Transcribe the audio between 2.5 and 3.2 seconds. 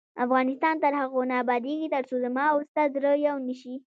او ستا زړه